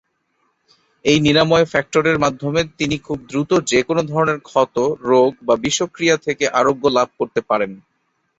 [1.05, 4.75] এই নিরাময় ফ্যাক্টরের মাধ্যমে তিনি খুব দ্রুত যেকোন ধরনের ক্ষত,
[5.09, 7.71] রোগ বা বিষক্রিয়া থেকে আরোগ্য লাভ করতে পারেন।